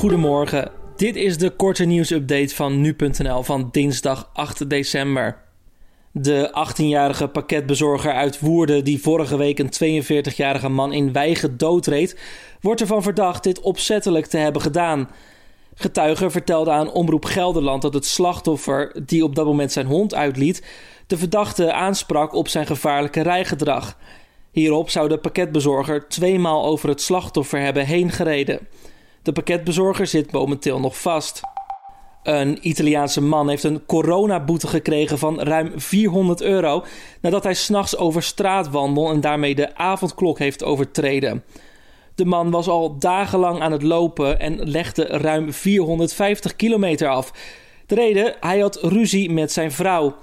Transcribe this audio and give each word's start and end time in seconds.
Goedemorgen, 0.00 0.70
dit 0.96 1.16
is 1.16 1.38
de 1.38 1.50
korte 1.50 1.84
nieuwsupdate 1.84 2.54
van 2.54 2.80
nu.nl 2.80 3.42
van 3.42 3.68
dinsdag 3.70 4.30
8 4.32 4.70
december. 4.70 5.42
De 6.12 6.66
18-jarige 6.68 7.28
pakketbezorger 7.28 8.12
uit 8.12 8.40
Woerden, 8.40 8.84
die 8.84 9.02
vorige 9.02 9.36
week 9.36 9.58
een 9.58 10.02
42-jarige 10.04 10.68
man 10.68 10.92
in 10.92 11.12
Wijgen 11.12 11.56
doodreed, 11.58 12.18
wordt 12.60 12.80
ervan 12.80 13.02
verdacht 13.02 13.42
dit 13.42 13.60
opzettelijk 13.60 14.26
te 14.26 14.36
hebben 14.36 14.62
gedaan. 14.62 15.08
Getuigen 15.74 16.30
vertelden 16.30 16.74
aan 16.74 16.92
Omroep 16.92 17.24
Gelderland 17.24 17.82
dat 17.82 17.94
het 17.94 18.06
slachtoffer, 18.06 19.02
die 19.06 19.24
op 19.24 19.34
dat 19.34 19.46
moment 19.46 19.72
zijn 19.72 19.86
hond 19.86 20.14
uitliet, 20.14 20.66
de 21.06 21.18
verdachte 21.18 21.72
aansprak 21.72 22.34
op 22.34 22.48
zijn 22.48 22.66
gevaarlijke 22.66 23.22
rijgedrag. 23.22 23.96
Hierop 24.50 24.90
zou 24.90 25.08
de 25.08 25.18
pakketbezorger 25.18 26.08
tweemaal 26.08 26.64
over 26.64 26.88
het 26.88 27.00
slachtoffer 27.00 27.60
hebben 27.60 27.86
heen 27.86 28.10
gereden. 28.10 28.68
De 29.22 29.32
pakketbezorger 29.32 30.06
zit 30.06 30.32
momenteel 30.32 30.80
nog 30.80 31.00
vast. 31.00 31.40
Een 32.22 32.58
Italiaanse 32.68 33.20
man 33.20 33.48
heeft 33.48 33.64
een 33.64 33.86
coronaboete 33.86 34.66
gekregen 34.66 35.18
van 35.18 35.40
ruim 35.40 35.72
400 35.76 36.42
euro 36.42 36.84
nadat 37.20 37.44
hij 37.44 37.54
s'nachts 37.54 37.96
over 37.96 38.22
straat 38.22 38.70
wandelde 38.70 39.14
en 39.14 39.20
daarmee 39.20 39.54
de 39.54 39.76
avondklok 39.76 40.38
heeft 40.38 40.64
overtreden. 40.64 41.44
De 42.14 42.24
man 42.24 42.50
was 42.50 42.68
al 42.68 42.98
dagenlang 42.98 43.60
aan 43.60 43.72
het 43.72 43.82
lopen 43.82 44.40
en 44.40 44.70
legde 44.70 45.04
ruim 45.04 45.52
450 45.52 46.56
kilometer 46.56 47.08
af. 47.08 47.32
De 47.86 47.94
reden, 47.94 48.36
hij 48.40 48.58
had 48.58 48.82
ruzie 48.82 49.30
met 49.30 49.52
zijn 49.52 49.72
vrouw. 49.72 50.14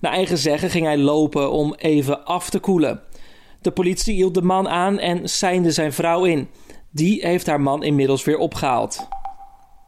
Naar 0.00 0.12
eigen 0.12 0.38
zeggen 0.38 0.70
ging 0.70 0.86
hij 0.86 0.98
lopen 0.98 1.50
om 1.50 1.74
even 1.74 2.24
af 2.24 2.50
te 2.50 2.58
koelen. 2.58 3.00
De 3.60 3.70
politie 3.70 4.14
hield 4.14 4.34
de 4.34 4.42
man 4.42 4.68
aan 4.68 4.98
en 4.98 5.28
seinde 5.28 5.70
zijn 5.70 5.92
vrouw 5.92 6.24
in. 6.24 6.48
Die 6.94 7.26
heeft 7.26 7.46
haar 7.46 7.60
man 7.60 7.82
inmiddels 7.82 8.24
weer 8.24 8.38
opgehaald. 8.38 9.08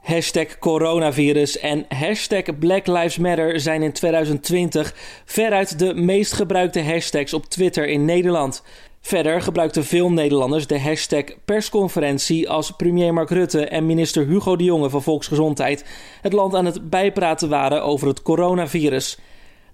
Hashtag 0.01 0.59
coronavirus 0.59 1.59
en 1.59 1.85
hashtag 1.89 2.59
Black 2.59 2.87
Lives 2.87 3.19
Matter 3.19 3.61
zijn 3.61 3.83
in 3.83 3.93
2020 3.93 4.95
veruit 5.25 5.79
de 5.79 5.95
meest 5.95 6.33
gebruikte 6.33 6.83
hashtags 6.83 7.33
op 7.33 7.45
Twitter 7.45 7.89
in 7.89 8.05
Nederland. 8.05 8.63
Verder 9.01 9.43
gebruikten 9.43 9.85
veel 9.85 10.13
Nederlanders 10.13 10.67
de 10.67 10.81
hashtag 10.81 11.25
persconferentie 11.45 12.51
als 12.51 12.71
premier 12.71 13.15
Mark 13.15 13.31
Rutte 13.31 13.67
en 13.67 13.87
minister 13.87 14.27
Hugo 14.27 14.57
de 14.57 14.65
Jonge 14.65 14.91
van 14.91 15.03
Volksgezondheid 15.03 15.85
het 16.23 16.33
land 16.33 16.55
aan 16.55 16.65
het 16.65 16.91
bijpraten 16.91 17.49
waren 17.49 17.83
over 17.83 18.09
het 18.09 18.23
coronavirus. 18.23 19.19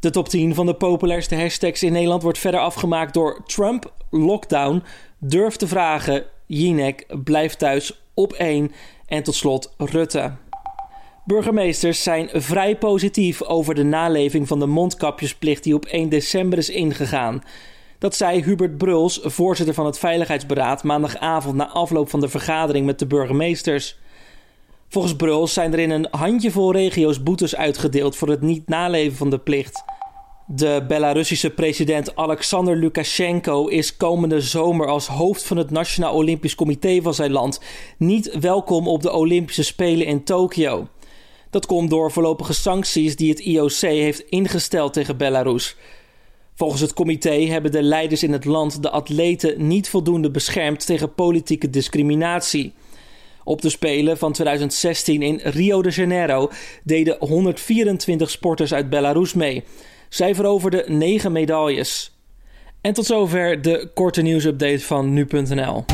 De 0.01 0.11
top 0.11 0.29
10 0.29 0.55
van 0.55 0.67
de 0.67 0.75
populairste 0.75 1.37
hashtags 1.37 1.83
in 1.83 1.93
Nederland 1.93 2.23
wordt 2.23 2.39
verder 2.39 2.61
afgemaakt 2.61 3.15
door 3.15 3.43
Trump, 3.47 3.93
lockdown, 4.11 4.83
durf 5.19 5.57
te 5.57 5.67
vragen, 5.67 6.25
Jinek, 6.55 7.07
blijf 7.25 7.55
thuis, 7.55 8.03
op 8.15 8.33
1 8.33 8.73
en 9.07 9.23
tot 9.23 9.35
slot 9.35 9.75
Rutte. 9.77 10.33
Burgemeesters 11.25 12.03
zijn 12.03 12.29
vrij 12.33 12.79
positief 12.79 13.43
over 13.43 13.75
de 13.75 13.83
naleving 13.83 14.49
van 14.49 14.59
de 14.59 14.67
mondkapjesplicht 14.67 15.63
die 15.65 15.75
op 15.75 15.85
1 15.85 16.09
december 16.09 16.59
is 16.59 16.71
ingegaan. 16.71 17.43
Dat 17.99 18.17
zei 18.17 18.43
Hubert 18.43 18.79
Bruls, 18.79 19.21
voorzitter 19.23 19.75
van 19.75 19.87
het 19.87 19.99
Veiligheidsberaad, 19.99 20.83
maandagavond 20.83 21.57
na 21.57 21.69
afloop 21.69 22.11
van 22.11 22.21
de 22.21 22.29
vergadering 22.29 22.87
met 22.87 22.99
de 22.99 23.07
burgemeesters. 23.07 23.99
Volgens 24.89 25.17
Bruls 25.17 25.53
zijn 25.53 25.73
er 25.73 25.79
in 25.79 25.91
een 25.91 26.09
handjevol 26.11 26.73
regio's 26.73 27.23
boetes 27.23 27.57
uitgedeeld 27.57 28.17
voor 28.17 28.29
het 28.29 28.41
niet 28.41 28.69
naleven 28.69 29.17
van 29.17 29.31
de 29.31 29.39
plicht. 29.39 29.85
De 30.55 30.85
Belarussische 30.89 31.51
president 31.51 32.17
Alexander 32.17 32.77
Lukashenko 32.77 33.67
is 33.67 33.97
komende 33.97 34.41
zomer 34.41 34.87
als 34.87 35.07
hoofd 35.07 35.45
van 35.45 35.57
het 35.57 35.71
Nationaal 35.71 36.15
Olympisch 36.15 36.55
Comité 36.55 37.03
van 37.03 37.15
zijn 37.15 37.31
land 37.31 37.61
niet 37.99 38.39
welkom 38.41 38.89
op 38.89 39.03
de 39.03 39.13
Olympische 39.13 39.63
Spelen 39.63 40.07
in 40.07 40.25
Tokio. 40.25 40.89
Dat 41.51 41.67
komt 41.67 41.91
door 41.91 42.13
voorlopige 42.13 42.53
sancties 42.53 43.17
die 43.17 43.31
het 43.31 43.41
IOC 43.41 43.81
heeft 43.81 44.21
ingesteld 44.21 44.93
tegen 44.93 45.17
Belarus. 45.17 45.77
Volgens 46.55 46.81
het 46.81 46.93
comité 46.93 47.35
hebben 47.35 47.73
de 47.73 47.83
leiders 47.83 48.23
in 48.23 48.33
het 48.33 48.45
land 48.45 48.83
de 48.83 48.91
atleten 48.91 49.67
niet 49.67 49.89
voldoende 49.89 50.31
beschermd 50.31 50.87
tegen 50.87 51.15
politieke 51.15 51.71
discriminatie. 51.71 52.73
Op 53.45 53.63
de 53.63 53.71
Spelen 53.71 54.19
van 54.19 54.33
2016 54.33 55.23
in 55.23 55.41
Rio 55.43 55.83
de 55.83 55.91
Janeiro 55.91 56.51
deden 56.85 57.17
124 57.19 58.31
sporters 58.31 58.75
uit 58.75 58.91
Belarus 58.91 59.35
mee. 59.35 59.65
Zij 60.13 60.35
veroverde 60.35 60.85
9 60.87 61.33
medailles. 61.33 62.17
En 62.81 62.93
tot 62.93 63.07
zover 63.07 63.63
de 63.63 63.91
korte 63.95 64.23
nieuwsupdate 64.23 64.81
van 64.81 65.13
nu.nl. 65.13 65.85